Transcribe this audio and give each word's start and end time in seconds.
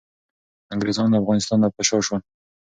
انګریزان 0.73 1.07
له 1.11 1.17
افغانستان 1.21 1.57
نه 1.63 1.69
په 1.75 1.81
شا 1.87 1.97
شول. 2.05 2.21